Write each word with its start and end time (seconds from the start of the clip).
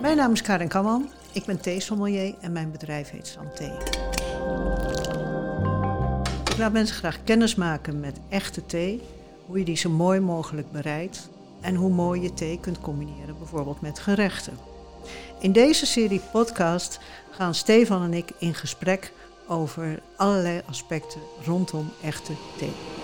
Mijn 0.00 0.16
naam 0.16 0.32
is 0.32 0.42
Karin 0.42 0.68
Kamman. 0.68 1.10
Ik 1.32 1.44
ben 1.44 1.60
theesommelier 1.60 2.34
en 2.40 2.52
mijn 2.52 2.70
bedrijf 2.70 3.10
heet 3.10 3.26
Santé. 3.26 3.76
Ik 6.50 6.58
laat 6.58 6.72
mensen 6.72 6.96
graag 6.96 7.24
kennis 7.24 7.54
maken 7.54 8.00
met 8.00 8.20
echte 8.28 8.66
thee, 8.66 9.02
hoe 9.46 9.58
je 9.58 9.64
die 9.64 9.76
zo 9.76 9.90
mooi 9.90 10.20
mogelijk 10.20 10.72
bereidt 10.72 11.28
en 11.60 11.74
hoe 11.74 11.90
mooi 11.90 12.22
je 12.22 12.34
thee 12.34 12.60
kunt 12.60 12.80
combineren, 12.80 13.38
bijvoorbeeld 13.38 13.80
met 13.80 13.98
gerechten. 13.98 14.58
In 15.40 15.52
deze 15.52 15.86
serie 15.86 16.20
podcast 16.32 17.00
gaan 17.30 17.54
Stefan 17.54 18.02
en 18.02 18.14
ik 18.14 18.30
in 18.38 18.54
gesprek 18.54 19.12
over 19.46 20.02
allerlei 20.16 20.62
aspecten 20.66 21.20
rondom 21.44 21.90
echte 22.02 22.32
thee. 22.58 22.99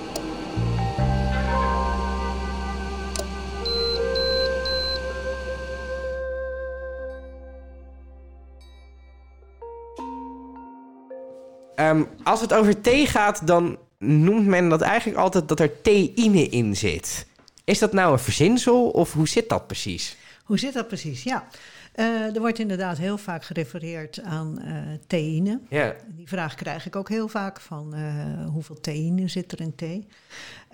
Ehm, 11.77 12.05
als 12.23 12.41
het 12.41 12.53
over 12.53 12.81
thee 12.81 13.07
gaat, 13.07 13.47
dan 13.47 13.79
noemt 13.99 14.47
men 14.47 14.69
dat 14.69 14.81
eigenlijk 14.81 15.19
altijd 15.19 15.49
dat 15.49 15.61
er 15.61 15.83
theïne 15.83 16.49
in 16.49 16.77
zit. 16.77 17.27
Is 17.65 17.79
dat 17.79 17.93
nou 17.93 18.13
een 18.13 18.19
verzinsel 18.19 18.91
of 18.91 19.13
hoe 19.13 19.29
zit 19.29 19.49
dat 19.49 19.67
precies? 19.67 20.17
Hoe 20.45 20.59
zit 20.59 20.73
dat 20.73 20.89
precies? 20.89 21.23
Ja, 21.23 21.49
uh, 21.97 22.35
er 22.35 22.41
wordt 22.41 22.59
inderdaad 22.59 22.99
heel 22.99 23.19
vaak 23.19 23.45
gerefereerd 23.45 24.23
aan 24.23 24.59
uh, 24.65 24.77
theïne. 25.07 25.61
Ja. 25.69 25.95
Die 26.07 26.29
vraag 26.29 26.55
krijg 26.55 26.87
ik 26.87 26.97
ook 26.97 27.09
heel 27.09 27.29
vaak 27.29 27.61
van 27.61 27.95
uh, 27.95 28.47
hoeveel 28.49 28.81
theïne 28.81 29.29
zit 29.29 29.53
er 29.53 29.61
in 29.61 29.75
thee? 29.75 30.07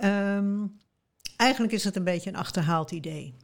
Um, 0.04 0.80
eigenlijk 1.36 1.72
is 1.72 1.84
het 1.84 1.96
een 1.96 2.04
beetje 2.04 2.30
een 2.30 2.36
achterhaald 2.36 2.90
idee. 2.90 3.34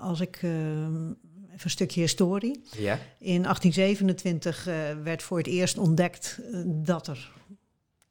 Als 0.00 0.20
ik 0.20 0.38
ehm, 0.42 1.12
even 1.58 1.70
een 1.70 1.76
stukje 1.76 2.00
historie. 2.00 2.60
Ja. 2.76 2.98
In 3.18 3.42
1827 3.42 4.66
uh, 4.68 4.74
werd 5.02 5.22
voor 5.22 5.38
het 5.38 5.46
eerst 5.46 5.78
ontdekt 5.78 6.38
uh, 6.52 6.60
dat 6.66 7.06
er 7.06 7.30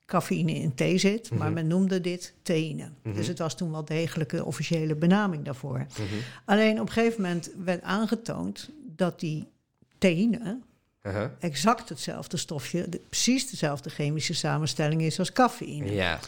cafeïne 0.05 0.51
in 0.53 0.73
thee 0.75 0.97
zit, 0.97 1.29
maar 1.29 1.45
Mhm. 1.45 1.53
men 1.53 1.67
noemde 1.67 2.01
dit 2.01 2.33
theïne. 2.41 2.89
Mhm. 3.03 3.15
Dus 3.15 3.27
het 3.27 3.39
was 3.39 3.55
toen 3.55 3.71
wel 3.71 3.85
degelijke 3.85 4.45
officiële 4.45 4.95
benaming 4.95 5.43
daarvoor. 5.45 5.77
Mhm. 5.77 6.03
Alleen 6.45 6.79
op 6.79 6.87
een 6.87 6.93
gegeven 6.93 7.21
moment 7.21 7.49
werd 7.63 7.81
aangetoond 7.81 8.69
dat 8.95 9.19
die 9.19 9.45
theïne 9.97 10.59
Uh-huh. 11.03 11.29
exact 11.39 11.89
hetzelfde 11.89 12.37
stofje, 12.37 12.89
de- 12.89 13.01
precies 13.09 13.49
dezelfde 13.49 13.89
chemische 13.89 14.33
samenstelling 14.33 15.01
is 15.01 15.19
als 15.19 15.31
cafeïne. 15.31 15.91
Ja. 15.93 16.19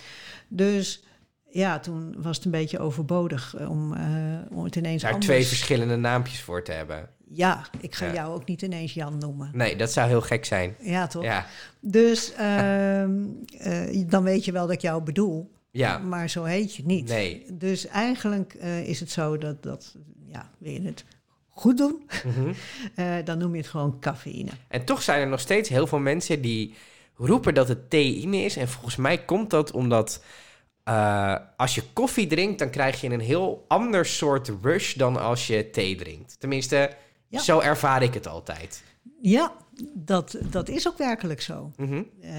Dus 0.47 1.03
ja, 1.51 1.79
toen 1.79 2.15
was 2.17 2.35
het 2.35 2.45
een 2.45 2.51
beetje 2.51 2.79
overbodig 2.79 3.55
eh, 3.55 3.69
om, 3.69 3.93
eh, 3.93 4.03
om 4.51 4.63
het 4.63 4.75
ineens 4.75 5.01
Daar 5.01 5.11
anders... 5.11 5.29
twee 5.31 5.45
verschillende 5.45 5.95
naampjes 5.95 6.41
voor 6.41 6.63
te 6.63 6.71
hebben. 6.71 7.09
Ja, 7.31 7.65
ik 7.79 7.95
ga 7.95 8.05
Ja. 8.05 8.13
jou 8.13 8.33
ook 8.33 8.45
niet 8.45 8.61
ineens 8.61 8.93
Jan 8.93 9.17
noemen. 9.17 9.51
Nee, 9.53 9.75
dat 9.75 9.91
zou 9.91 10.07
heel 10.07 10.21
gek 10.21 10.45
zijn. 10.45 10.75
Ja, 10.79 11.07
toch? 11.07 11.23
Ja. 11.23 11.45
Dus 11.79 12.33
ehm, 12.33 13.23
eh, 13.57 14.03
dan 14.07 14.23
weet 14.23 14.45
je 14.45 14.51
wel 14.51 14.65
dat 14.65 14.75
ik 14.75 14.81
jou 14.81 15.03
bedoel, 15.03 15.51
Ja. 15.71 15.97
maar 15.97 16.29
zo 16.29 16.43
heet 16.43 16.75
je 16.75 16.85
niet. 16.85 17.07
Nee. 17.07 17.45
Dus 17.53 17.87
eigenlijk 17.87 18.53
is 18.85 18.99
het 18.99 19.11
zo 19.11 19.37
dat, 19.37 19.63
dat, 19.63 19.95
ja, 20.27 20.49
wil 20.57 20.71
je 20.71 20.81
het 20.81 21.05
goed 21.49 21.77
doen, 21.77 22.03
Mhm. 22.25 22.53
dan 23.25 23.37
noem 23.37 23.51
je 23.55 23.61
het 23.61 23.69
gewoon 23.69 23.99
cafeïne. 23.99 24.51
En 24.67 24.85
toch 24.85 25.01
zijn 25.01 25.21
er 25.21 25.27
nog 25.27 25.39
steeds 25.39 25.69
heel 25.69 25.87
veel 25.87 25.99
mensen 25.99 26.41
die 26.41 26.73
roepen 27.15 27.53
dat 27.53 27.67
het 27.67 27.89
theïne 27.89 28.37
is. 28.37 28.55
En 28.57 28.67
volgens 28.67 28.95
mij 28.95 29.17
komt 29.25 29.49
dat 29.49 29.71
omdat 29.71 30.23
eh, 30.89 31.35
als 31.57 31.75
je 31.75 31.83
koffie 31.93 32.27
drinkt, 32.27 32.59
dan 32.59 32.69
krijg 32.69 33.01
je 33.01 33.09
een 33.09 33.19
heel 33.19 33.65
ander 33.67 34.05
soort 34.05 34.51
rush 34.61 34.93
dan 34.95 35.17
als 35.17 35.47
je 35.47 35.69
thee 35.69 35.95
drinkt. 35.95 36.35
Tenminste, 36.39 36.95
Ja. 37.27 37.39
zo 37.39 37.59
ervaar 37.59 38.03
ik 38.03 38.13
het 38.13 38.27
altijd. 38.27 38.83
Ja, 39.21 39.53
dat, 39.93 40.37
dat 40.51 40.69
is 40.69 40.87
ook 40.87 40.97
werkelijk 40.97 41.41
zo. 41.41 41.71
Mhm. 41.77 42.03
Eh, 42.21 42.31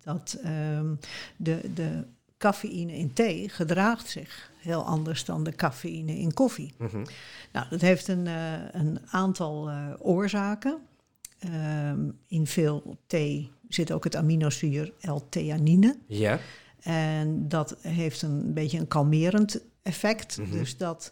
dat 0.00 0.38
ehm, 0.42 0.94
de, 1.36 1.60
de 1.74 2.04
cafeïne 2.38 2.92
in 2.96 3.12
thee 3.12 3.48
gedraagt 3.48 4.08
zich 4.08 4.50
heel 4.58 4.84
anders 4.84 5.24
dan 5.24 5.44
de 5.44 5.52
cafeïne 5.54 6.18
in 6.18 6.34
koffie. 6.34 6.74
Mhm. 6.78 7.04
Nou, 7.52 7.66
dat 7.70 7.80
heeft 7.80 8.08
een, 8.08 8.26
eh, 8.26 8.52
een 8.72 8.98
aantal 9.10 9.70
oorzaken. 9.98 10.78
Ehm, 11.38 12.00
in 12.28 12.46
veel 12.46 12.96
thee 13.06 13.50
zit 13.68 13.92
ook 13.92 14.04
het 14.04 14.16
aminozuur 14.16 14.92
L-theanine. 15.00 15.96
Ja. 16.06 16.38
En 16.82 17.48
dat 17.48 17.76
heeft 17.80 18.22
een 18.22 18.52
beetje 18.54 18.78
een 18.78 18.88
kalmerend 18.88 19.60
effect. 19.82 20.38
Mhm. 20.38 20.50
Dus 20.50 20.76
dat 20.76 21.10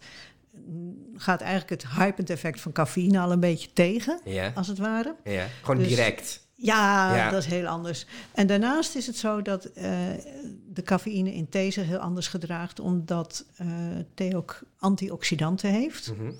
mm, 0.67 0.95
gaat 1.17 1.41
eigenlijk 1.41 1.83
het 1.83 1.93
hypend 1.93 2.31
effect 2.31 2.61
van 2.61 2.73
cafeïne 2.73 3.21
al 3.21 3.33
een 3.33 3.41
beetje 3.41 3.73
tegen, 3.73 4.21
Ja. 4.25 4.53
als 4.55 4.67
het 4.67 4.79
ware. 4.79 5.15
ja. 5.25 5.47
Gewoon 5.63 5.79
Dus- 5.81 5.89
direct. 5.89 6.49
Ja, 6.63 7.17
Ja. 7.17 7.31
dat 7.31 7.39
is 7.43 7.47
heel 7.49 7.67
anders. 7.67 8.07
En 8.35 8.47
daarnaast 8.47 8.95
is 8.95 9.07
het 9.07 9.17
zo 9.17 9.43
dat 9.43 9.65
eh, 9.65 9.91
de 10.73 10.83
cafeïne 10.83 11.35
in 11.35 11.49
thee 11.49 11.71
zich 11.71 11.87
heel 11.87 11.99
anders 11.99 12.29
gedraagt, 12.29 12.81
omdat 12.81 13.45
eh, 13.57 13.67
thee 14.15 14.37
ook 14.37 14.61
antioxidanten 14.79 15.71
heeft. 15.71 16.13
Mhm. 16.17 16.33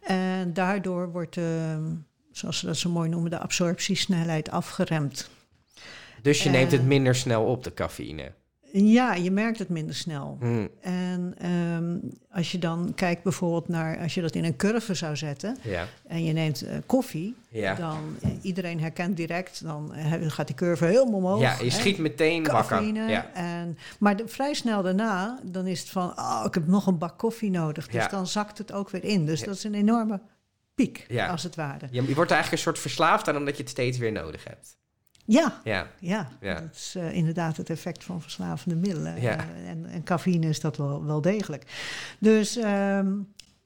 En 0.00 0.52
daardoor 0.52 1.10
wordt, 1.12 1.36
eh, 1.36 1.44
zoals 2.32 2.58
ze 2.58 2.66
dat 2.66 2.76
zo 2.76 2.90
mooi 2.90 3.08
noemen, 3.08 3.30
de 3.30 3.38
absorptiesnelheid 3.38 4.50
afgeremd. 4.50 5.28
Dus 6.22 6.42
je 6.42 6.50
neemt 6.50 6.72
het 6.72 6.84
minder 6.84 7.14
snel 7.14 7.44
op, 7.44 7.64
de 7.64 7.74
cafeïne. 7.74 8.32
Ja, 8.72 9.14
je 9.14 9.30
merkt 9.30 9.58
het 9.58 9.68
minder 9.68 9.94
snel. 9.94 10.36
Mhm. 10.40 10.66
En 10.80 11.34
ehm, 11.38 11.98
als 12.30 12.52
je 12.52 12.58
dan 12.58 12.92
kijkt 12.94 13.22
bijvoorbeeld 13.22 13.68
naar, 13.68 13.98
als 13.98 14.14
je 14.14 14.20
dat 14.20 14.34
in 14.34 14.44
een 14.44 14.56
curve 14.56 14.94
zou 14.94 15.16
zetten 15.16 15.56
Ja. 15.62 15.86
en 16.06 16.24
je 16.24 16.32
neemt 16.32 16.62
eh, 16.62 16.76
koffie, 16.86 17.34
Ja. 17.48 17.74
dan 17.74 18.16
eh, 18.22 18.30
iedereen 18.42 18.80
herkent 18.80 19.16
direct, 19.16 19.62
dan 19.64 19.94
eh, 19.94 20.12
gaat 20.30 20.46
die 20.46 20.56
curve 20.56 20.84
helemaal 20.84 21.14
omhoog. 21.14 21.40
ja, 21.40 21.56
je 21.58 21.64
hè. 21.64 21.70
schiet 21.70 21.98
meteen 21.98 22.44
wakker. 22.44 22.82
Ja. 22.82 23.30
En, 23.34 23.78
maar 23.98 24.16
de- 24.16 24.28
vrij 24.28 24.54
snel 24.54 24.82
daarna, 24.82 25.38
dan 25.44 25.66
is 25.66 25.80
het 25.80 25.88
van, 25.88 26.08
oh, 26.18 26.42
ik 26.46 26.54
heb 26.54 26.66
nog 26.66 26.86
een 26.86 26.98
bak 26.98 27.18
koffie 27.18 27.50
nodig. 27.50 27.88
Dus 27.88 28.08
dan 28.08 28.26
zakt 28.26 28.58
het 28.58 28.72
ook 28.72 28.90
weer 28.90 29.04
in. 29.04 29.26
Dus 29.26 29.42
dat 29.42 29.54
is 29.54 29.64
een 29.64 29.74
enorme 29.74 30.20
piek, 30.74 31.06
als 31.30 31.42
het 31.42 31.54
ware. 31.56 31.86
Je, 31.90 32.02
je 32.08 32.14
wordt 32.14 32.30
er 32.30 32.36
eigenlijk 32.36 32.50
een 32.52 32.58
soort 32.58 32.78
verslaafd 32.78 33.28
aan 33.28 33.36
omdat 33.36 33.56
je 33.56 33.62
het 33.62 33.70
steeds 33.70 33.98
weer 33.98 34.12
nodig 34.12 34.44
hebt. 34.44 34.78
Ja, 35.32 35.60
Ja. 35.64 35.86
ja. 36.00 36.28
Ja. 36.40 36.54
dat 36.60 36.74
is 36.74 36.94
eh, 36.96 37.12
inderdaad 37.14 37.56
het 37.56 37.70
effect 37.70 38.04
van 38.04 38.20
verslavende 38.22 38.76
middelen. 38.76 39.20
Ja. 39.20 39.36
Eh, 39.36 39.68
en, 39.70 39.86
en 39.86 40.02
cafeïne 40.02 40.48
is 40.48 40.60
dat 40.60 40.76
wel, 40.76 41.04
wel 41.04 41.20
degelijk. 41.20 41.64
Dus 42.18 42.56
ehm, 42.56 43.12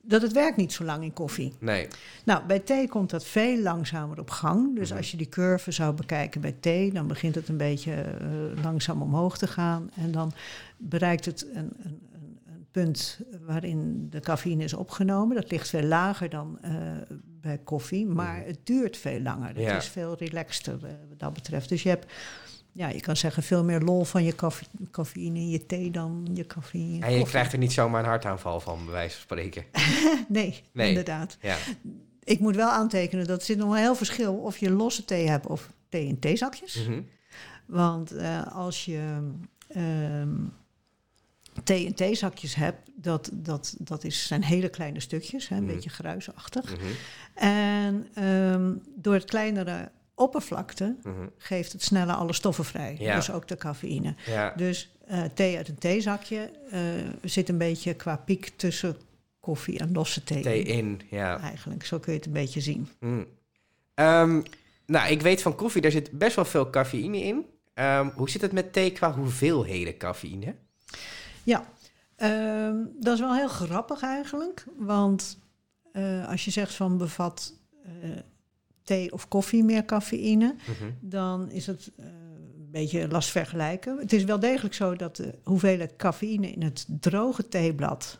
dat 0.03 0.23
het 0.23 0.33
werkt 0.33 0.57
niet 0.57 0.73
zo 0.73 0.85
lang 0.85 1.03
in 1.05 1.13
koffie. 1.13 1.53
Nee. 1.61 1.89
Nou, 2.25 2.47
bij 2.47 2.59
thee 2.59 2.89
komt 2.89 3.11
dat 3.11 3.25
veel 3.25 3.59
langzamer 3.59 4.21
op 4.21 4.31
gang. 4.31 4.77
Dus 4.77 4.89
Mhm. 4.89 4.99
als 4.99 5.11
je 5.11 5.17
die 5.17 5.29
curve 5.29 5.71
zou 5.71 5.95
bekijken 5.95 6.41
bij 6.41 6.55
thee, 6.61 6.93
dan 6.93 7.07
begint 7.07 7.35
het 7.35 7.49
een 7.49 7.57
beetje 7.57 7.93
eh, 7.93 8.63
langzaam 8.63 9.03
omhoog 9.03 9.39
te 9.39 9.47
gaan. 9.47 9.91
En 9.95 10.13
dan 10.13 10.33
bereikt 10.77 11.25
het 11.25 11.47
een, 11.55 11.73
een, 11.83 12.03
punt 12.71 13.21
waarin 13.47 14.07
de 14.11 14.21
cafeïne 14.21 14.65
is 14.65 14.75
opgenomen. 14.75 15.37
Dat 15.37 15.51
ligt 15.51 15.69
veel 15.69 15.83
lager 15.83 16.31
dan 16.31 16.59
bij 17.45 17.59
koffie, 17.65 18.07
maar 18.07 18.39
Mhm. 18.39 18.47
het 18.47 18.59
duurt 18.67 18.97
veel 18.97 19.21
langer. 19.21 19.49
Het 19.49 19.59
Ja. 19.59 19.77
is 19.77 19.87
veel 19.89 20.17
relaxter 20.19 20.75
eh, 20.85 20.91
wat 21.09 21.19
dat 21.19 21.33
betreft. 21.33 21.69
Dus 21.69 21.83
je 21.83 21.89
hebt, 21.89 22.13
ja, 22.73 22.89
je 22.89 23.01
kan 23.01 23.17
zeggen, 23.17 23.43
veel 23.43 23.65
meer 23.65 23.81
lol 23.81 24.05
van 24.05 24.25
je 24.25 24.35
caffe- 24.35 24.65
cafeïne 24.91 25.39
in 25.39 25.51
je 25.51 25.67
thee 25.67 25.91
dan 25.91 26.29
je 26.35 26.47
cafeïne 26.47 26.95
in 26.95 27.03
En 27.03 27.11
je 27.11 27.17
koffie. 27.17 27.27
krijgt 27.35 27.53
er 27.53 27.59
niet 27.59 27.73
zomaar 27.73 28.03
een 28.03 28.09
hartaanval 28.09 28.61
van, 28.61 28.85
bij 28.85 28.93
wijze 28.95 29.15
van 29.15 29.23
spreken. 29.23 29.65
Nee, 30.29 30.63
Nee. 30.73 30.89
inderdaad. 30.89 31.37
Ja. 31.41 31.57
Ik 32.25 32.39
moet 32.41 32.57
wel 32.57 32.69
aantekenen 32.71 33.27
dat 33.27 33.39
er 33.39 33.45
zit 33.45 33.59
nog 33.59 33.71
een 33.71 33.79
heel 33.81 33.95
verschil 33.97 34.35
of 34.35 34.57
je 34.59 34.71
losse 34.71 35.05
thee 35.05 35.29
hebt 35.29 35.47
of 35.47 35.71
thee 35.89 36.07
in 36.07 36.19
theezakjes. 36.19 36.87
Mhm. 36.87 37.01
Want 37.67 38.13
eh, 38.13 38.47
als 38.57 38.85
je 38.85 39.19
ehm, 39.69 40.35
theezakjes 41.95 42.55
hebt, 42.55 42.91
dat, 42.95 43.31
dat, 43.33 43.75
dat 43.79 44.05
is, 44.05 44.27
zijn 44.27 44.43
hele 44.45 44.69
kleine 44.69 45.01
stukjes, 45.01 45.49
hè, 45.49 45.57
een 45.57 45.65
Mhm. 45.65 45.75
beetje 45.75 45.91
gruisachtig. 45.91 46.77
Mhm. 46.77 46.85
En 47.35 48.07
ehm, 48.15 48.73
door 48.95 49.15
het 49.15 49.25
kleinere 49.25 49.91
oppervlakte 50.15 50.97
Mhm. 51.03 51.27
geeft 51.39 51.73
het 51.73 51.83
sneller 51.83 52.15
alle 52.15 52.33
stoffen 52.33 52.65
vrij, 52.65 52.97
Ja. 52.99 53.15
dus 53.15 53.31
ook 53.31 53.49
de 53.49 53.57
cafeïne. 53.57 54.15
Ja. 54.27 54.53
Dus 54.57 54.93
eh, 55.07 55.23
thee 55.35 55.57
uit 55.57 55.69
een 55.69 55.79
theezakje 55.79 56.51
eh, 56.71 56.81
zit 57.23 57.49
een 57.49 57.59
beetje 57.59 57.95
qua 57.95 58.17
piek 58.17 58.53
tussen 58.57 58.97
koffie 59.41 59.79
en 59.79 59.93
losse 59.93 60.25
thee. 60.25 60.43
Thee 60.43 60.63
in. 60.63 60.77
in, 60.79 61.01
ja. 61.11 61.41
Eigenlijk, 61.41 61.85
zo 61.87 61.99
kun 61.99 62.13
je 62.13 62.19
het 62.19 62.27
een 62.27 62.33
beetje 62.35 62.61
zien. 62.61 62.89
Mm. 63.01 63.27
Ehm, 63.95 64.41
nou, 64.87 65.11
ik 65.11 65.23
weet 65.23 65.43
van 65.43 65.55
koffie, 65.55 65.83
daar 65.83 65.91
zit 65.91 66.11
best 66.11 66.37
wel 66.37 66.45
veel 66.45 66.71
cafeïne 66.71 67.19
in. 67.23 67.45
Ehm, 67.75 68.09
hoe 68.15 68.31
zit 68.31 68.41
het 68.41 68.53
met 68.53 68.73
thee 68.73 68.93
qua 68.93 69.13
hoeveelheden 69.15 69.97
cafeïne? 69.97 70.55
Ja, 71.45 71.65
ehm, 72.17 72.77
dat 73.01 73.15
is 73.15 73.21
wel 73.21 73.35
heel 73.35 73.49
grappig 73.49 74.03
eigenlijk. 74.03 74.65
Want 74.77 75.39
eh, 75.93 76.29
als 76.29 76.45
je 76.45 76.51
zegt 76.51 76.75
van 76.75 76.99
bevat 76.99 77.55
eh, 77.85 77.91
thee 78.83 79.13
of 79.13 79.29
koffie 79.29 79.65
meer 79.65 79.85
cafeïne, 79.85 80.55
Mhm. 80.67 80.91
dan 81.01 81.51
is 81.51 81.67
het 81.67 81.91
eh, 81.97 82.05
een 82.07 82.69
beetje 82.71 83.09
last 83.09 83.31
vergelijken. 83.31 83.99
Het 83.99 84.13
is 84.13 84.25
wel 84.25 84.39
degelijk 84.41 84.75
zo 84.75 84.97
dat 84.97 85.17
de 85.17 85.39
hoeveelheid 85.45 85.97
cafeïne 85.97 86.51
in 86.51 86.63
het 86.63 86.87
droge 87.01 87.49
theeblad 87.49 88.19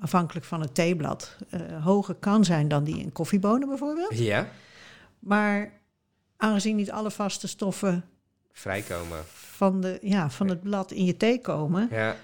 afhankelijk 0.00 0.46
van 0.46 0.60
het 0.60 0.74
theeblad, 0.74 1.36
hoger 1.82 2.14
kan 2.14 2.44
zijn 2.44 2.68
dan 2.68 2.84
die 2.84 2.98
in 2.98 3.12
koffiebonen 3.12 3.68
bijvoorbeeld. 3.68 4.18
Ja, 4.18 4.48
Maar 5.18 5.72
aangezien 6.36 6.76
niet 6.76 6.90
alle 6.90 7.10
vaste 7.10 7.48
stoffen 7.48 8.04
vrijkomen. 8.52 9.18
van, 9.32 9.80
de, 9.80 9.98
ja, 10.02 10.30
van 10.30 10.48
het 10.48 10.62
blad 10.62 10.90
in 10.92 11.04
je 11.04 11.16
thee 11.16 11.40
komen, 11.40 11.88
Ja, 11.90 12.16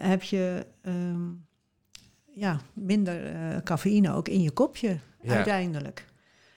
heb 0.00 0.22
je 0.22 0.66
ehm, 0.82 1.26
ja, 2.34 2.60
minder 2.74 3.26
eh, 3.26 3.62
cafeïne 3.64 4.12
ook 4.12 4.28
in 4.28 4.42
je 4.42 4.50
kopje 4.50 4.98
Ja. 5.22 5.34
uiteindelijk. 5.34 6.06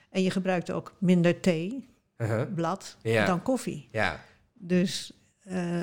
En 0.10 0.24
je 0.24 0.32
gebruikt 0.32 0.72
ook 0.72 0.94
minder 1.00 1.40
theeblad 1.40 2.98
Uh-huh. 3.02 3.14
Ja. 3.14 3.26
dan 3.26 3.42
koffie. 3.42 3.88
ja, 3.92 4.20
Dus 4.54 5.14
eh, 5.44 5.80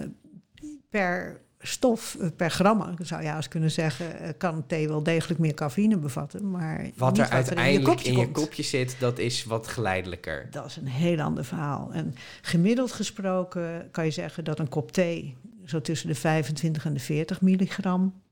per 0.90 1.40
stof, 1.60 2.16
eh, 2.20 2.28
per 2.36 2.50
gram, 2.50 2.96
zou 3.02 3.22
je 3.22 3.28
eens 3.34 3.48
kunnen 3.48 3.70
zeggen, 3.70 4.20
eh, 4.20 4.28
kan 4.38 4.66
thee 4.66 4.88
wel 4.88 5.02
degelijk 5.02 5.40
meer 5.40 5.54
cafeïne 5.54 5.96
bevatten. 5.98 6.50
Maar 6.50 6.90
wat 6.96 7.18
er 7.18 7.28
uiteindelijk 7.28 7.74
in 7.76 7.80
je 7.80 7.86
kopje, 7.86 8.10
in 8.10 8.18
je 8.18 8.30
kopje 8.30 8.62
zit, 8.62 8.96
dat 8.98 9.18
is 9.18 9.44
wat 9.44 9.68
geleidelijker. 9.68 10.46
Dat 10.50 10.66
is 10.66 10.76
een 10.76 10.86
heel 10.86 11.20
ander 11.20 11.44
verhaal. 11.44 11.90
En 11.92 12.14
gemiddeld 12.42 12.92
gesproken 12.92 13.88
kan 13.90 14.04
je 14.04 14.10
zeggen 14.10 14.44
dat 14.44 14.58
een 14.58 14.68
kop 14.68 14.92
thee 14.92 15.36
zo 15.68 15.80
tussen 15.80 16.08
de 16.08 16.14
25 16.14 16.84
en 16.84 16.92
de 16.94 17.00
40 17.00 17.40
milligram 17.40 18.22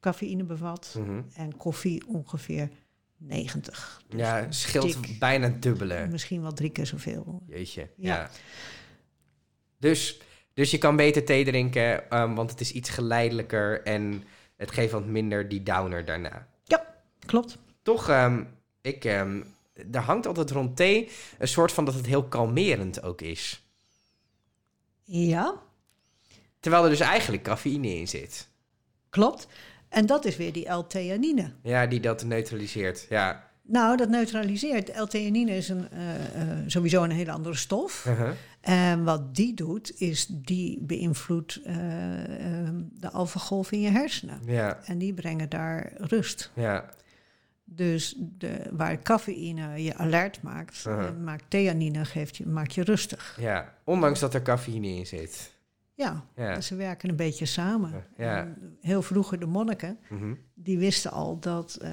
cafeïne 0.00 0.44
bevat. 0.44 0.94
Mhm. 0.98 1.22
En 1.34 1.56
koffie 1.56 2.06
ongeveer 2.06 2.68
90. 3.16 4.02
Dus 4.08 4.20
Ja, 4.20 4.46
scheelt 4.52 5.02
dik. 5.06 5.18
bijna 5.18 5.48
dubbele. 5.48 6.06
Misschien 6.10 6.42
wel 6.42 6.52
drie 6.52 6.70
keer 6.70 6.86
zoveel. 6.86 7.42
Jeetje, 7.46 7.88
Ja. 7.96 8.14
ja. 8.16 8.30
Dus, 9.78 10.20
dus 10.54 10.70
je 10.70 10.78
kan 10.78 10.96
beter 10.96 11.24
thee 11.24 11.44
drinken, 11.44 12.10
ehm, 12.10 12.34
want 12.34 12.50
het 12.50 12.60
is 12.60 12.72
iets 12.72 12.90
geleidelijker 12.90 13.82
en 13.82 14.24
het 14.56 14.70
geeft 14.70 14.92
wat 14.92 15.06
minder 15.06 15.48
die 15.48 15.62
downer 15.62 16.04
daarna. 16.04 16.48
Klopt. 17.26 17.58
Toch, 17.82 18.08
ehm, 18.08 18.44
ik, 18.80 19.04
ehm, 19.04 19.42
er 19.92 20.00
hangt 20.00 20.26
altijd 20.26 20.50
rond 20.50 20.76
thee 20.76 21.08
een 21.38 21.48
soort 21.48 21.72
van 21.72 21.84
dat 21.84 21.94
het 21.94 22.06
heel 22.06 22.24
kalmerend 22.24 23.02
ook 23.02 23.20
is. 23.20 23.64
Ja, 25.04 25.54
Terwijl 26.60 26.84
er 26.84 26.90
dus 26.90 27.00
eigenlijk 27.00 27.42
cafeïne 27.42 27.94
in 27.98 28.08
zit. 28.08 28.48
klopt. 29.10 29.46
En 29.88 30.06
dat 30.06 30.24
is 30.24 30.36
weer 30.36 30.52
die 30.52 30.68
L-theanine. 30.72 31.52
Ja, 31.62 31.86
die 31.86 32.00
dat 32.00 32.24
neutraliseert. 32.24 33.06
Ja. 33.08 33.48
Nou, 33.62 33.96
dat 33.96 34.08
neutraliseert. 34.08 34.96
L-theanine 34.98 35.56
is 35.56 35.68
een, 35.68 35.90
eh, 35.90 36.14
eh, 36.42 36.58
sowieso 36.66 37.02
een 37.02 37.10
hele 37.10 37.30
andere 37.32 37.54
stof. 37.54 38.04
Uh-huh. 38.08 38.30
En 38.60 39.04
wat 39.04 39.34
die 39.34 39.54
doet, 39.54 40.00
is 40.00 40.26
die 40.28 40.78
beïnvloedt 40.82 41.60
eh, 41.64 42.64
eh, 42.66 42.68
de 42.92 43.10
alfagolf 43.10 43.72
in 43.72 43.80
je 43.80 43.90
hersenen. 43.90 44.40
Ja, 44.46 44.78
En 44.84 44.98
die 44.98 45.14
brengen 45.14 45.48
daar 45.48 45.92
rust. 45.96 46.50
ja, 46.54 46.84
Dus 47.64 48.14
de, 48.18 48.62
waar 48.70 49.02
cafeïne 49.02 49.82
je 49.82 49.94
alert 49.96 50.42
maakt, 50.42 50.84
Uh-huh. 50.86 51.16
maakt 51.24 51.44
theanine 51.48 52.04
geeft 52.04 52.36
je, 52.36 52.46
maakt 52.46 52.74
je 52.74 52.82
rustig. 52.82 53.36
ja. 53.40 53.74
Ondanks 53.84 54.20
dat 54.20 54.34
er 54.34 54.42
cafeïne 54.42 54.86
in 54.88 55.06
zit. 55.06 55.50
Ja, 56.00 56.24
Ja. 56.36 56.60
ze 56.60 56.76
werken 56.76 57.08
een 57.08 57.16
beetje 57.16 57.46
samen. 57.46 58.04
Ja. 58.16 58.48
Heel 58.80 59.02
vroeger 59.02 59.40
de 59.40 59.46
monniken, 59.46 59.98
Mhm. 60.08 60.34
die 60.54 60.78
wisten 60.78 61.10
al 61.10 61.38
dat, 61.38 61.78
eh, 61.82 61.90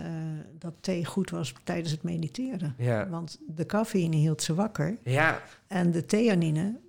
dat 0.59 0.74
thee 0.81 1.06
goed 1.06 1.30
was 1.30 1.54
tijdens 1.63 1.92
het 1.92 2.04
mediteren. 2.04 2.75
Ja. 2.77 3.07
Want 3.09 3.39
de 3.48 3.65
cafeïne 3.65 4.15
hield 4.15 4.42
ze 4.42 4.54
wakker 4.54 4.98
Ja, 5.04 5.42
en 5.68 5.92
de 5.92 6.06
theanine 6.06 6.80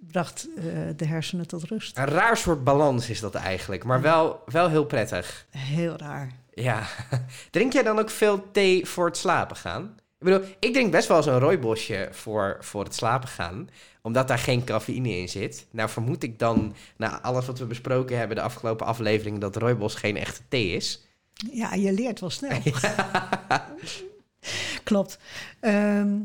bracht 0.00 0.48
eh, 0.56 0.64
de 0.96 1.04
hersenen 1.06 1.46
tot 1.48 1.62
rust. 1.64 1.98
een 1.98 2.04
raar 2.04 2.36
soort 2.36 2.64
balans 2.64 3.10
is 3.10 3.20
dat 3.20 3.34
eigenlijk, 3.34 3.84
maar 3.84 4.00
wel, 4.00 4.40
wel 4.46 4.68
heel 4.68 4.84
prettig. 4.84 5.46
Heel 5.50 5.96
raar. 5.96 6.32
Ja. 6.54 6.82
Drink 7.50 7.72
jij 7.72 7.82
dan 7.82 7.98
ook 7.98 8.10
veel 8.10 8.50
thee 8.50 8.86
voor 8.86 9.06
het 9.06 9.16
slapen 9.16 9.56
gaan? 9.56 9.94
Ik 10.22 10.28
bedoel, 10.28 10.48
ik 10.58 10.72
drink 10.72 10.90
best 10.90 11.08
wel 11.08 11.16
eens 11.16 11.26
een 11.26 11.38
rooibosje 11.38 12.08
voor, 12.10 12.56
voor 12.60 12.84
het 12.84 12.94
slapen 12.94 13.28
gaan. 13.28 13.68
Omdat 14.02 14.28
daar 14.28 14.38
geen 14.38 14.64
cafeïne 14.64 15.16
in 15.16 15.28
zit. 15.28 15.66
Nou 15.70 15.88
vermoed 15.88 16.22
ik 16.22 16.38
dan, 16.38 16.74
na 16.96 17.20
alles 17.20 17.46
wat 17.46 17.58
we 17.58 17.64
besproken 17.64 18.18
hebben 18.18 18.36
de 18.36 18.42
afgelopen 18.42 18.86
afleveringen, 18.86 19.40
dat 19.40 19.56
rooibos 19.56 19.94
geen 19.94 20.16
echte 20.16 20.40
thee 20.48 20.70
is. 20.70 21.06
Ja, 21.52 21.74
je 21.74 21.92
leert 21.92 22.20
wel 22.20 22.30
snel. 22.30 22.58
Klopt. 24.84 25.18
Ehm, 25.60 26.16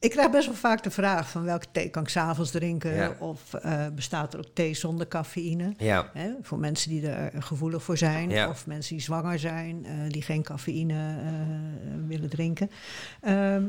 ik 0.00 0.10
krijg 0.10 0.30
best 0.30 0.46
wel 0.46 0.54
vaak 0.54 0.82
de 0.82 0.90
vraag 0.90 1.30
van 1.30 1.44
welke 1.44 1.66
thee 1.72 1.88
kan 1.88 2.02
ik 2.02 2.08
s'avonds 2.08 2.50
drinken? 2.50 2.94
Ja. 2.94 3.16
Of 3.18 3.54
eh, 3.54 3.86
bestaat 3.94 4.32
er 4.32 4.38
ook 4.38 4.54
thee 4.54 4.74
zonder 4.74 5.08
cafeïne? 5.08 5.74
Ja. 5.76 6.10
Hè, 6.12 6.30
voor 6.42 6.58
mensen 6.58 6.90
die 6.90 7.08
er 7.08 7.42
gevoelig 7.42 7.82
voor 7.82 7.96
zijn, 7.96 8.30
Ja. 8.30 8.48
of 8.48 8.66
mensen 8.66 8.94
die 8.94 9.04
zwanger 9.04 9.38
zijn, 9.38 9.84
eh, 9.84 9.92
die 10.08 10.22
geen 10.22 10.42
cafeïne 10.42 11.16
eh, 11.18 11.32
willen 12.06 12.30
drinken. 12.30 12.70
Ehm, 13.20 13.64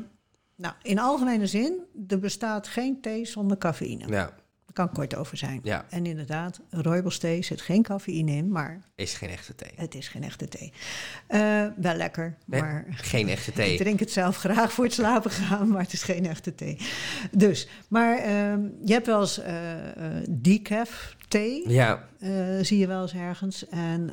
nou, 0.55 0.73
in 0.81 0.99
algemene 0.99 1.47
zin, 1.47 1.79
er 2.07 2.19
bestaat 2.19 2.67
geen 2.67 3.01
thee 3.01 3.25
zonder 3.25 3.57
cafeïne. 3.57 4.07
Ja. 4.07 4.33
Kan 4.79 4.91
kort 4.91 5.15
over 5.15 5.37
zijn. 5.37 5.59
Ja. 5.63 5.85
En 5.89 6.05
inderdaad, 6.05 6.59
rooibosthee 6.69 7.43
zit 7.43 7.61
geen 7.61 7.83
cafeïne 7.83 8.31
in, 8.31 8.51
maar 8.51 8.81
Is 8.95 9.13
geen 9.13 9.29
echte 9.29 9.55
thee. 9.55 9.71
het 9.75 9.95
is 9.95 10.07
geen 10.07 10.23
echte 10.23 10.47
thee. 10.47 10.73
Eh, 11.27 11.65
wel 11.77 11.95
lekker, 11.95 12.37
Nee, 12.45 12.61
maar 12.61 12.85
Geen 12.89 13.29
echte 13.29 13.49
ik 13.51 13.55
thee. 13.55 13.77
drink 13.77 13.99
het 13.99 14.11
zelf 14.11 14.37
graag 14.37 14.71
voor 14.71 14.83
het 14.83 14.93
slapen 14.93 15.31
gaan, 15.31 15.67
maar 15.69 15.81
het 15.81 15.93
is 15.93 16.03
geen 16.03 16.25
echte 16.25 16.55
thee. 16.55 16.77
Dus, 17.31 17.67
maar 17.89 18.17
ehm, 18.17 18.61
je 18.85 18.93
hebt 18.93 19.05
wel 19.05 19.19
eens 19.21 19.39
eh, 19.39 19.53
decaf 20.29 21.15
thee, 21.27 21.69
Ja. 21.69 22.03
zie 22.61 22.77
je 22.77 22.87
wel 22.87 23.01
eens 23.01 23.13
ergens. 23.13 23.67
En 23.67 24.11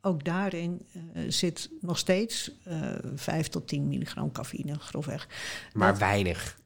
ook 0.00 0.24
daarin 0.24 0.86
zit 1.28 1.70
nog 1.80 1.98
steeds 1.98 2.52
eh 2.64 2.76
5 3.14 3.48
tot 3.48 3.68
10 3.68 3.88
milligram 3.88 4.32
cafeïne, 4.32 4.74
grofweg. 4.78 5.28
Maar 5.72 5.88
Dat- 5.90 5.98
weinig. 6.00 6.60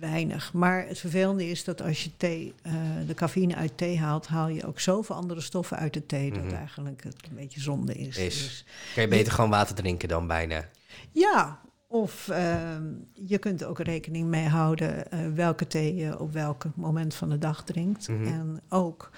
Weinig. 0.00 0.52
Maar 0.52 0.86
het 0.86 0.98
vervelende 0.98 1.48
is 1.50 1.64
dat 1.64 1.82
als 1.82 2.04
je 2.04 2.10
thee, 2.16 2.54
eh, 2.62 2.72
de 3.06 3.14
cafeïne 3.14 3.54
uit 3.54 3.76
thee 3.76 3.98
haalt, 3.98 4.26
haal 4.26 4.48
je 4.48 4.66
ook 4.66 4.80
zoveel 4.80 5.16
andere 5.16 5.40
stoffen 5.40 5.76
uit 5.76 5.92
de 5.92 6.06
thee, 6.06 6.30
Mhm. 6.30 6.42
dat 6.42 6.52
eigenlijk 6.52 7.02
het 7.04 7.16
een 7.30 7.36
beetje 7.36 7.60
zonde 7.60 7.94
is. 7.94 8.16
Is. 8.16 8.38
Dus, 8.38 8.64
Kan 8.94 9.02
je 9.02 9.08
beter 9.08 9.32
gewoon 9.32 9.50
water 9.50 9.74
drinken 9.74 10.08
dan 10.08 10.26
bijna. 10.26 10.68
ja, 11.12 11.60
of 11.86 12.28
ehm, 12.28 12.82
je 13.12 13.38
kunt 13.38 13.64
ook 13.64 13.78
rekening 13.80 14.26
mee 14.28 14.46
houden 14.46 15.10
eh, 15.10 15.18
welke 15.34 15.66
thee 15.66 15.94
je 15.94 16.18
op 16.18 16.32
welk 16.32 16.64
moment 16.74 17.14
van 17.14 17.28
de 17.28 17.38
dag 17.38 17.64
drinkt. 17.64 18.08
Mhm. 18.08 18.24
En 18.26 18.60
ook 18.68 19.10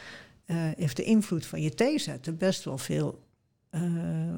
eh, 0.47 0.57
heeft 0.77 0.97
de 0.97 1.05
invloed 1.05 1.47
van 1.47 1.61
je 1.63 1.75
theezetten 1.75 2.37
best 2.37 2.65
wel 2.65 2.79
veel. 2.79 3.29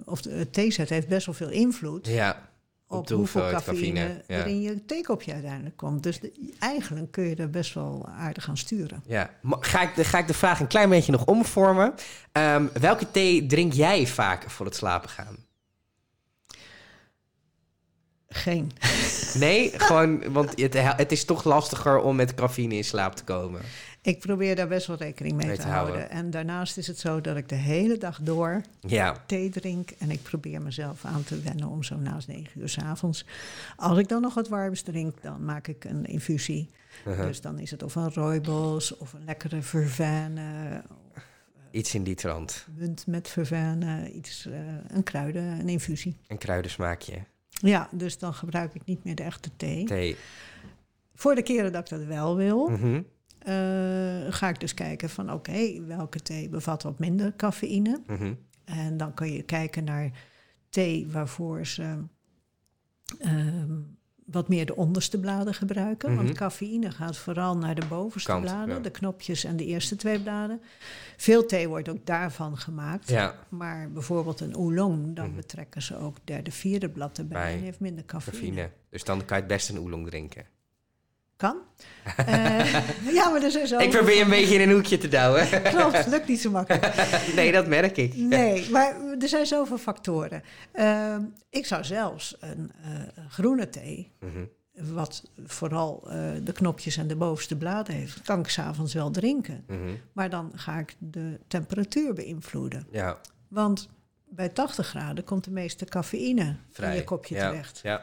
of 0.04 0.22
de 0.22 0.30
het 0.30 0.52
theezet 0.52 0.88
heeft 0.88 1.08
best 1.08 1.26
wel 1.26 1.34
veel 1.34 1.50
invloed 1.50 2.06
Ja. 2.06 2.50
Op 2.92 3.08
hoeveel 3.08 3.50
cafeïne, 3.50 4.22
ja. 4.26 4.36
er 4.36 4.46
in 4.46 4.60
je 4.60 4.84
theekopje 4.84 5.32
uiteindelijk 5.32 5.76
komt. 5.76 6.02
Dus 6.02 6.20
de- 6.20 6.32
eigenlijk 6.58 7.12
kun 7.12 7.24
je 7.24 7.34
er 7.36 7.50
best 7.50 7.74
wel 7.74 8.08
aardig 8.18 8.48
aan 8.48 8.56
sturen. 8.56 9.02
Ja, 9.06 9.30
Ma- 9.40 9.56
ga 9.60 9.82
ik, 9.82 9.94
de, 9.94 10.04
ga 10.04 10.18
ik 10.18 10.26
de 10.26 10.34
vraag 10.34 10.60
een 10.60 10.66
klein 10.66 10.88
beetje 10.88 11.12
nog 11.12 11.24
omvormen. 11.24 11.94
Ehm, 12.32 12.66
welke 12.80 13.10
thee 13.10 13.46
drink 13.46 13.72
jij 13.72 14.06
vaak 14.06 14.50
voor 14.50 14.66
het 14.66 14.76
slapen 14.76 15.10
gaan? 15.10 15.36
Geen. 18.28 18.72
Nee, 19.34 19.70
gewoon, 19.78 20.32
want 20.32 20.60
het, 20.60 20.74
het 20.74 21.12
is 21.12 21.24
toch 21.24 21.44
lastiger 21.44 22.00
om 22.00 22.16
met 22.16 22.34
cafeïne 22.34 22.74
in 22.74 22.84
slaap 22.84 23.14
te 23.16 23.24
komen. 23.24 23.60
Ik 24.02 24.18
probeer 24.18 24.56
daar 24.56 24.68
best 24.68 24.86
wel 24.86 24.96
rekening 24.96 25.36
mee 25.36 25.46
Mee 25.46 25.56
te, 25.56 25.62
te 25.62 25.68
houden. 25.68 25.94
houden. 25.96 26.16
En 26.16 26.30
daarnaast 26.30 26.76
is 26.76 26.86
het 26.86 26.98
zo 26.98 27.20
dat 27.20 27.36
ik 27.36 27.48
de 27.48 27.54
hele 27.54 27.98
dag 27.98 28.18
door 28.22 28.60
Ja, 28.80 29.22
thee 29.26 29.48
drink. 29.50 29.90
En 29.98 30.10
ik 30.10 30.22
probeer 30.22 30.62
mezelf 30.62 31.04
aan 31.04 31.24
te 31.24 31.40
wennen 31.40 31.68
om 31.68 31.82
zo 31.82 31.96
naast 31.96 32.28
negen 32.28 32.60
uur 32.60 32.68
s 32.68 32.78
avonds. 32.78 33.24
Als 33.76 33.98
ik 33.98 34.08
dan 34.08 34.20
nog 34.22 34.34
wat 34.34 34.48
warms 34.48 34.82
drink, 34.82 35.22
dan 35.22 35.44
maak 35.44 35.68
ik 35.68 35.84
een 35.84 36.04
infusie. 36.04 36.70
uh-huh. 37.06 37.26
Dus 37.26 37.40
dan 37.40 37.58
is 37.58 37.70
het 37.70 37.82
of 37.82 37.94
een 37.94 38.12
rooibos 38.14 38.96
of 38.96 39.12
een 39.12 39.24
lekkere 39.24 39.62
vervane. 39.62 40.82
iets 41.70 41.94
in 41.94 42.02
die 42.02 42.14
trant. 42.14 42.66
Munt 42.74 43.06
met 43.06 43.28
vervane, 43.28 44.10
iets, 44.12 44.46
eh, 44.46 44.58
een 44.88 45.02
kruiden, 45.02 45.42
een 45.42 45.68
infusie. 45.68 46.16
Een 46.26 46.38
kruidensmaakje. 46.38 47.14
Ja, 47.50 47.88
dus 47.92 48.18
dan 48.18 48.34
gebruik 48.34 48.74
ik 48.74 48.82
niet 48.84 49.04
meer 49.04 49.14
de 49.14 49.22
echte 49.22 49.50
thee. 49.56 49.84
Thee. 49.84 50.16
Voor 51.14 51.34
de 51.34 51.42
keren 51.42 51.72
dat 51.72 51.82
ik 51.92 51.98
dat 51.98 52.06
wel 52.06 52.36
wil, 52.36 52.68
Mhm, 52.68 53.02
eh, 53.44 54.32
ga 54.32 54.48
ik 54.48 54.60
dus 54.60 54.74
kijken 54.74 55.10
van 55.10 55.32
oké, 55.32 55.84
welke 55.86 56.20
thee 56.20 56.48
bevat 56.48 56.82
wat 56.82 56.98
minder 56.98 57.36
cafeïne. 57.36 58.00
mhm. 58.06 58.32
En 58.64 58.96
dan 58.96 59.14
kun 59.14 59.32
je 59.32 59.42
kijken 59.42 59.84
naar 59.84 60.10
thee 60.68 61.06
waarvoor 61.10 61.66
ze 61.66 61.98
ehm, 63.18 63.80
wat 64.26 64.48
meer 64.48 64.66
de 64.66 64.76
onderste 64.76 65.20
bladen 65.20 65.54
gebruiken. 65.54 66.12
Mhm. 66.12 66.24
Want 66.24 66.36
cafeïne 66.36 66.90
gaat 66.90 67.16
vooral 67.16 67.56
naar 67.56 67.74
de 67.74 67.86
bovenste 67.86 68.30
Kant, 68.30 68.44
bladen, 68.44 68.74
ja. 68.74 68.80
de 68.80 68.90
knopjes 68.90 69.44
en 69.44 69.56
de 69.56 69.64
eerste 69.64 69.96
twee 69.96 70.20
bladen. 70.22 70.60
Veel 71.16 71.46
thee 71.46 71.68
wordt 71.68 71.88
ook 71.88 72.06
daarvan 72.06 72.56
gemaakt. 72.58 73.08
Ja, 73.08 73.34
Maar 73.48 73.90
bijvoorbeeld 73.92 74.40
een 74.40 74.56
oolong, 74.56 75.16
dan 75.16 75.26
Mhm. 75.26 75.36
betrekken 75.36 75.82
ze 75.82 75.96
ook 75.96 76.16
derde, 76.24 76.50
vierde 76.50 76.88
blad 76.88 77.18
erbij 77.18 77.42
Bij 77.42 77.52
en 77.54 77.60
heeft 77.62 77.80
minder 77.80 78.04
cafeïne. 78.04 78.38
cafeïne. 78.46 78.70
Dus 78.90 79.04
dan 79.04 79.24
kan 79.24 79.36
je 79.36 79.42
het 79.42 79.52
best 79.52 79.68
een 79.68 79.78
oolong 79.80 80.06
drinken. 80.06 80.44
Kan. 81.36 81.56
Eh, 82.16 82.72
ja, 83.18 83.28
maar 83.30 83.42
er 83.42 83.50
zijn 83.50 83.66
zo... 83.66 83.78
Ik 83.78 83.90
probeer 83.90 84.14
je 84.16 84.22
een 84.22 84.28
beetje 84.30 84.54
in 84.54 84.60
een 84.68 84.74
hoekje 84.74 84.98
te 84.98 85.08
douwen. 85.08 85.48
Klopt, 85.74 86.06
lukt 86.06 86.28
niet 86.28 86.40
zo 86.40 86.50
makkelijk. 86.50 86.94
nee, 87.36 87.52
dat 87.52 87.66
merk 87.66 87.96
ik. 87.96 88.14
Nee, 88.16 88.70
maar 88.70 88.94
er 89.20 89.28
zijn 89.28 89.46
zoveel 89.46 89.78
factoren. 89.78 90.42
Uh, 90.74 91.16
ik 91.50 91.66
zou 91.66 91.84
zelfs 91.84 92.36
een 92.40 92.70
uh, 92.86 93.00
groene 93.28 93.68
thee, 93.68 94.10
Mhm. 94.20 94.44
wat 94.94 95.22
vooral 95.46 96.02
uh, 96.06 96.12
de 96.42 96.52
knopjes 96.52 96.96
en 96.96 97.06
de 97.06 97.16
bovenste 97.16 97.56
bladen 97.56 97.94
heeft, 97.94 98.22
kan 98.22 98.40
ik 98.40 98.48
s'avonds 98.48 98.94
wel 98.94 99.10
drinken. 99.10 99.64
Mhm. 99.66 99.78
Maar 100.12 100.30
dan 100.30 100.52
ga 100.54 100.78
ik 100.78 100.94
de 100.98 101.40
temperatuur 101.48 102.12
beïnvloeden. 102.14 102.86
Ja, 102.90 103.18
Want 103.48 103.88
bij 104.28 104.48
80 104.48 104.86
graden 104.86 105.24
komt 105.24 105.44
de 105.44 105.50
meeste 105.50 105.84
cafeïne 105.84 106.56
vrij. 106.70 106.90
in 106.90 106.96
je 106.96 107.04
kopje 107.04 107.34
ja. 107.34 107.48
terecht. 107.50 107.80
Ja. 107.82 108.02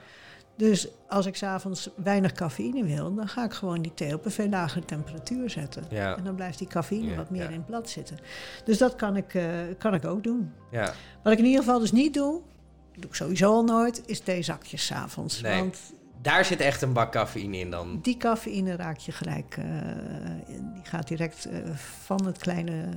Dus 0.60 0.88
als 1.08 1.26
ik 1.26 1.36
s'avonds 1.36 1.90
weinig 1.96 2.32
cafeïne 2.32 2.84
wil, 2.84 3.16
dan 3.16 3.28
ga 3.28 3.44
ik 3.44 3.54
gewoon 3.54 3.82
die 3.82 3.94
thee 3.94 4.14
op 4.14 4.26
een 4.26 4.32
veel 4.32 4.50
lagere 4.50 4.86
temperatuur 4.86 5.50
zetten. 5.50 5.84
Ja. 5.90 6.18
En 6.18 6.24
dan 6.24 6.36
blijft 6.36 6.58
die 6.58 6.68
cafeïne 6.68 7.10
Ja, 7.10 7.16
wat 7.16 7.30
meer 7.30 7.42
ja. 7.42 7.48
in 7.48 7.54
het 7.54 7.66
blad 7.66 7.90
zitten. 7.90 8.18
Dus 8.66 8.78
dat 8.78 8.96
kan 8.96 9.16
ik, 9.16 9.34
uh, 9.34 9.44
kan 9.78 9.94
ik 9.94 10.06
ook 10.06 10.24
doen. 10.24 10.52
ja. 10.72 10.94
Wat 11.24 11.34
ik 11.34 11.40
in 11.40 11.46
ieder 11.46 11.60
geval 11.64 11.80
dus 11.80 11.92
niet 11.92 12.14
doe, 12.14 12.32
dat 12.92 13.02
doe 13.02 13.10
ik 13.10 13.16
sowieso 13.16 13.52
al 13.52 13.64
nooit, 13.64 14.02
is 14.06 14.20
theezakjes 14.20 14.86
s'avonds. 14.86 15.42
Nee. 15.42 15.60
Want 15.60 15.78
Daar 16.22 16.46
zit 16.46 16.60
echt 16.60 16.82
een 16.82 16.94
bak 16.94 17.12
cafeïne 17.12 17.58
in 17.58 17.72
dan. 17.72 18.00
die 18.02 18.18
cafeïne 18.18 18.76
raak 18.76 18.98
je 18.98 19.12
gelijk, 19.12 19.58
uh, 19.58 19.66
die 20.74 20.84
gaat 20.86 21.08
direct 21.08 21.48
uh, 21.48 21.76
van 21.76 22.26
het 22.26 22.38
kleine 22.38 22.90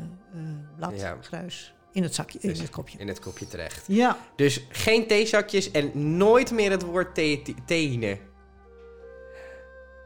blad, 0.76 0.94
gruis, 1.20 1.74
in 1.92 2.02
het 2.02 2.14
zakje, 2.14 2.38
Dus 2.42 2.56
in 2.56 2.62
het 2.64 2.70
kopje. 2.72 2.98
In 2.98 3.08
het 3.08 3.20
kopje 3.20 3.46
terecht. 3.46 3.84
Ja, 3.86 4.18
Dus 4.36 4.66
geen 4.68 5.06
theezakjes 5.06 5.70
en 5.70 6.16
nooit 6.16 6.50
meer 6.50 6.70
het 6.70 6.82
woord 6.82 7.14
thee- 7.14 7.42
theïne. 7.66 8.18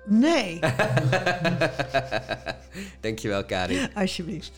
nee, 0.05 0.59
Dankjewel, 3.01 3.45
Karin. 3.45 3.95
alsjeblieft. 3.95 4.53